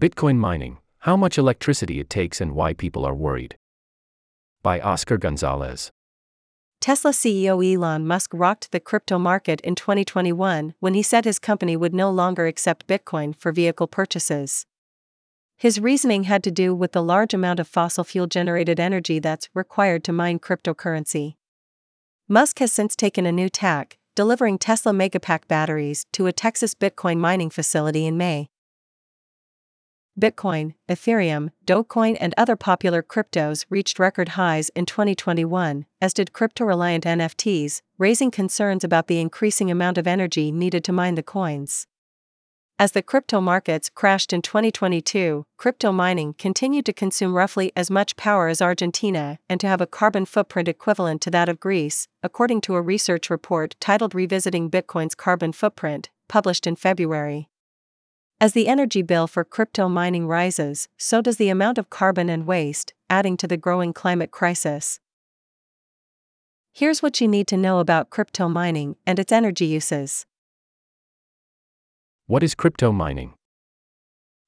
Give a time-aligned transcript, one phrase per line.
[0.00, 3.58] Bitcoin mining How much electricity it takes and why people are worried.
[4.62, 5.90] By Oscar Gonzalez.
[6.80, 11.76] Tesla CEO Elon Musk rocked the crypto market in 2021 when he said his company
[11.76, 14.64] would no longer accept Bitcoin for vehicle purchases.
[15.58, 19.50] His reasoning had to do with the large amount of fossil fuel generated energy that's
[19.52, 21.34] required to mine cryptocurrency.
[22.26, 27.18] Musk has since taken a new tack, delivering Tesla Megapack batteries to a Texas Bitcoin
[27.18, 28.48] mining facility in May.
[30.20, 36.64] Bitcoin, Ethereum, Dogecoin, and other popular cryptos reached record highs in 2021, as did crypto
[36.64, 41.86] reliant NFTs, raising concerns about the increasing amount of energy needed to mine the coins.
[42.78, 48.16] As the crypto markets crashed in 2022, crypto mining continued to consume roughly as much
[48.16, 52.62] power as Argentina and to have a carbon footprint equivalent to that of Greece, according
[52.62, 57.50] to a research report titled Revisiting Bitcoin's Carbon Footprint, published in February.
[58.42, 62.46] As the energy bill for crypto mining rises, so does the amount of carbon and
[62.46, 64.98] waste, adding to the growing climate crisis.
[66.72, 70.24] Here's what you need to know about crypto mining and its energy uses.
[72.28, 73.34] What is crypto mining?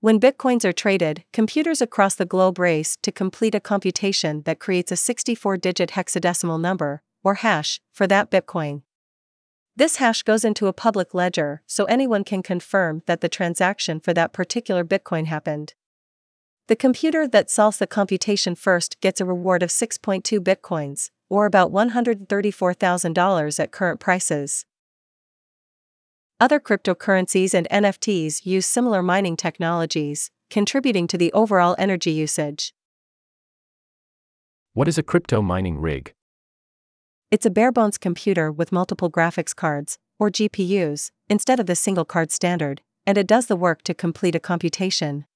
[0.00, 4.92] When bitcoins are traded, computers across the globe race to complete a computation that creates
[4.92, 8.82] a 64 digit hexadecimal number, or hash, for that bitcoin.
[9.78, 14.12] This hash goes into a public ledger so anyone can confirm that the transaction for
[14.12, 15.74] that particular Bitcoin happened.
[16.66, 21.70] The computer that solves the computation first gets a reward of 6.2 Bitcoins, or about
[21.70, 24.66] $134,000 at current prices.
[26.40, 32.74] Other cryptocurrencies and NFTs use similar mining technologies, contributing to the overall energy usage.
[34.72, 36.14] What is a crypto mining rig?
[37.30, 42.32] It's a barebones computer with multiple graphics cards, or GPUs, instead of the single card
[42.32, 45.26] standard, and it does the work to complete a computation.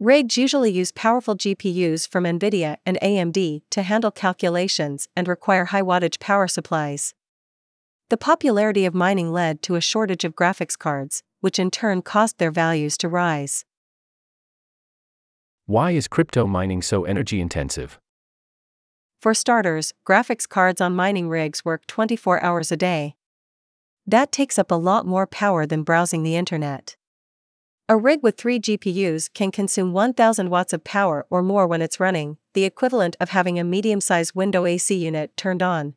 [0.00, 5.82] Rigs usually use powerful GPUs from NVIDIA and AMD to handle calculations and require high
[5.82, 7.14] wattage power supplies.
[8.10, 12.38] The popularity of mining led to a shortage of graphics cards, which in turn caused
[12.38, 13.64] their values to rise.
[15.66, 18.00] Why is crypto mining so energy intensive?
[19.24, 23.14] For starters, graphics cards on mining rigs work 24 hours a day.
[24.06, 26.96] That takes up a lot more power than browsing the internet.
[27.88, 31.98] A rig with three GPUs can consume 1000 watts of power or more when it's
[31.98, 35.94] running, the equivalent of having a medium sized window AC unit turned on.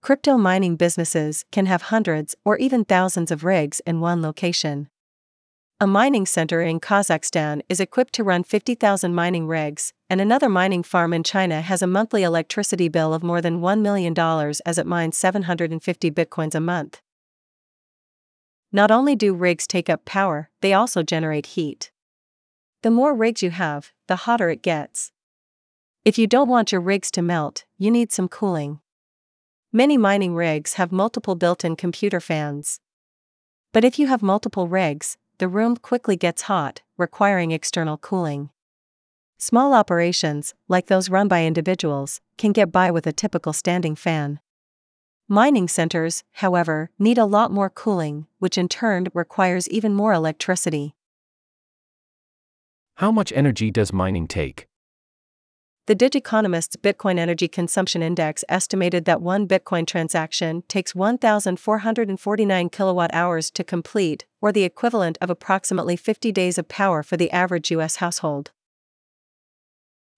[0.00, 4.88] Crypto mining businesses can have hundreds or even thousands of rigs in one location.
[5.82, 10.82] A mining center in Kazakhstan is equipped to run 50,000 mining rigs, and another mining
[10.82, 14.14] farm in China has a monthly electricity bill of more than $1 million
[14.66, 17.00] as it mines 750 bitcoins a month.
[18.70, 21.90] Not only do rigs take up power, they also generate heat.
[22.82, 25.12] The more rigs you have, the hotter it gets.
[26.04, 28.80] If you don't want your rigs to melt, you need some cooling.
[29.72, 32.80] Many mining rigs have multiple built in computer fans.
[33.72, 38.50] But if you have multiple rigs, the room quickly gets hot, requiring external cooling.
[39.38, 44.38] Small operations, like those run by individuals, can get by with a typical standing fan.
[45.28, 50.94] Mining centers, however, need a lot more cooling, which in turn requires even more electricity.
[52.96, 54.69] How much energy does mining take?
[55.90, 63.50] The Digiconomist's Bitcoin Energy Consumption Index estimated that one Bitcoin transaction takes 1,449 kilowatt hours
[63.50, 67.96] to complete, or the equivalent of approximately 50 days of power for the average U.S.
[67.96, 68.52] household.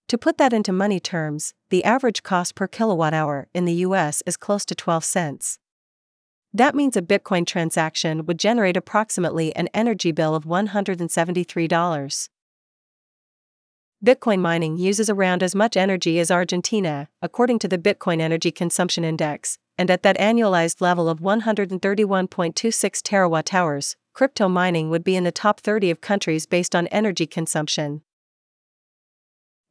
[0.09, 4.23] To put that into money terms, the average cost per kilowatt hour in the US
[4.27, 5.59] is close to 12 cents.
[6.53, 12.29] That means a Bitcoin transaction would generate approximately an energy bill of $173.
[14.05, 19.05] Bitcoin mining uses around as much energy as Argentina, according to the Bitcoin Energy Consumption
[19.05, 22.29] Index, and at that annualized level of 131.26
[23.01, 27.29] terawatt hours, crypto mining would be in the top 30 of countries based on energy
[27.29, 28.03] consumption.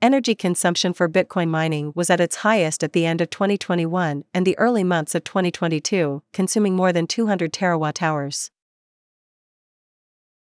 [0.02, 4.48] Energy consumption for Bitcoin mining was at its highest at the end of 2021 and
[4.48, 8.50] the early months of 2022, consuming more than 200 terawatt hours.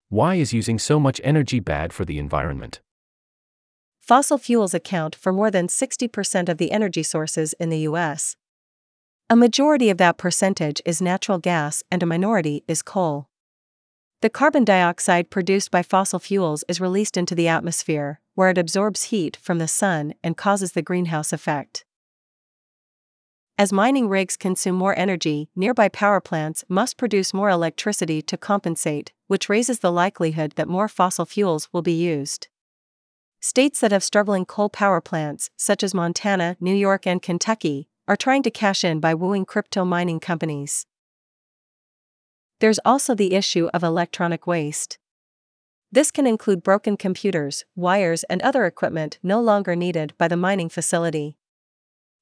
[0.10, 2.81] Why is using so much energy bad for the environment?
[4.10, 8.36] Fossil fuels account for more than 60% of the energy sources in the US.
[9.30, 13.30] A majority of that percentage is natural gas and a minority is coal.
[14.22, 19.12] The carbon dioxide produced by fossil fuels is released into the atmosphere, where it absorbs
[19.14, 21.86] heat from the sun and causes the greenhouse effect.
[23.60, 29.12] As mining rigs consume more energy, nearby power plants must produce more electricity to compensate,
[29.28, 32.48] which raises the likelihood that more fossil fuels will be used.
[33.42, 38.18] States that have struggling coal power plants, such as Montana, New York, and Kentucky, are
[38.18, 40.86] trying to cash in by wooing crypto mining companies.
[42.60, 44.98] There's also the issue of electronic waste.
[45.92, 50.68] This can include broken computers, wires, and other equipment no longer needed by the mining
[50.68, 51.38] facility.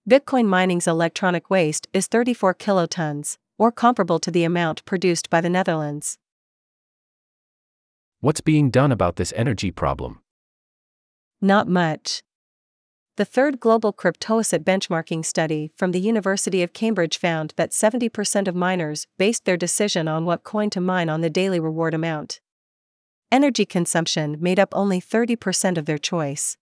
[0.08, 5.50] Bitcoin mining's electronic waste is 34 kilotons, or comparable to the amount produced by the
[5.50, 6.20] Netherlands.
[8.20, 10.22] What's being done about this energy problem?
[11.42, 12.24] Not much.
[13.18, 18.56] The third global cryptoasset benchmarking study from the University of Cambridge found that 70% of
[18.56, 22.42] miners based their decision on what coin to mine on the daily reward amount.
[23.32, 26.58] Energy consumption made up only 30% of their choice.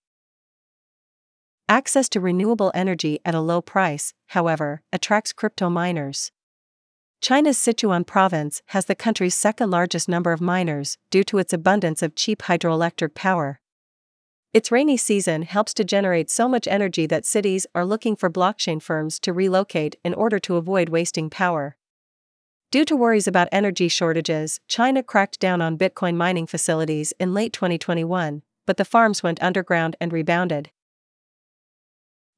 [1.70, 6.32] Access to renewable energy at a low price, however, attracts crypto miners.
[7.22, 12.02] China's Sichuan province has the country's second largest number of miners due to its abundance
[12.02, 13.60] of cheap hydroelectric power.
[14.56, 18.82] Its rainy season helps to generate so much energy that cities are looking for blockchain
[18.82, 21.76] firms to relocate in order to avoid wasting power.
[22.72, 27.52] Due to worries about energy shortages, China cracked down on Bitcoin mining facilities in late
[27.52, 30.72] 2021, but the farms went underground and rebounded.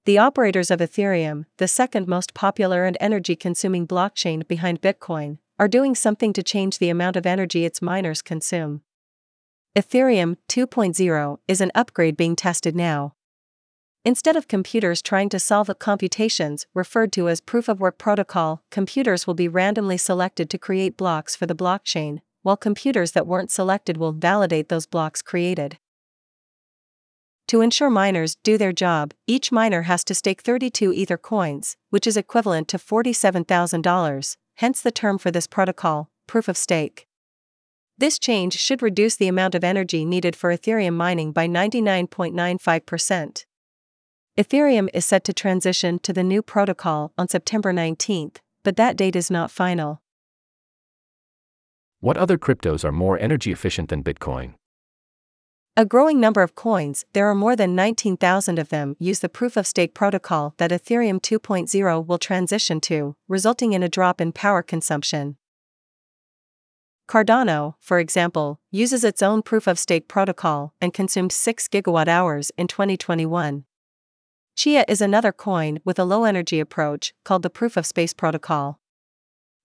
[0.05, 5.67] The operators of Ethereum, the second most popular and energy consuming blockchain behind Bitcoin, are
[5.67, 8.81] doing something to change the amount of energy its miners consume.
[9.77, 13.13] Ethereum 2.0 is an upgrade being tested now.
[14.03, 19.27] Instead of computers trying to solve computations referred to as proof of work protocol, computers
[19.27, 23.97] will be randomly selected to create blocks for the blockchain, while computers that weren't selected
[23.97, 25.77] will validate those blocks created.
[27.49, 32.07] To ensure miners do their job, each miner has to stake 32 Ether coins, which
[32.07, 37.07] is equivalent to $47,000, hence the term for this protocol, proof of stake.
[37.99, 43.45] This change should reduce the amount of energy needed for Ethereum mining by 99.95%.
[44.37, 48.33] Ethereum is set to transition to the new protocol on September 19,
[48.63, 50.01] but that date is not final.
[51.99, 54.53] What other cryptos are more energy efficient than Bitcoin?
[55.75, 59.57] A growing number of coins, there are more than 19,000 of them, use the proof
[59.57, 64.61] of stake protocol that Ethereum 2.0 will transition to, resulting in a drop in power
[64.61, 65.37] consumption.
[67.07, 72.51] Cardano, for example, uses its own proof of stake protocol and consumed 6 gigawatt hours
[72.57, 73.63] in 2021.
[74.57, 78.79] Chia is another coin with a low energy approach called the proof of space protocol.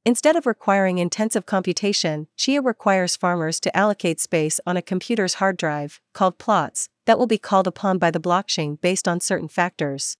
[0.04, 5.56] Instead of requiring intensive computation, Chia requires farmers to allocate space on a computer's hard
[5.56, 10.16] drive, called plots, that will be called upon by the blockchain based on certain factors.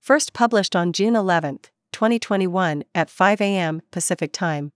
[0.00, 1.60] First published on June 11,
[1.92, 3.82] 2021, at 5 a.m.
[3.90, 4.72] Pacific Time.